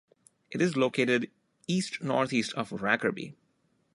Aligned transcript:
It 0.49 0.63
is 0.63 0.75
located 0.75 1.29
east-northeast 1.67 2.55
of 2.55 2.71
Rackerby. 2.71 3.35